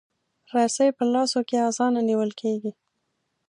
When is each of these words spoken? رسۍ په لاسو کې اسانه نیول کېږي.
رسۍ 0.55 0.89
په 0.97 1.03
لاسو 1.13 1.39
کې 1.49 1.57
اسانه 1.69 2.01
نیول 2.09 2.31
کېږي. 2.41 2.71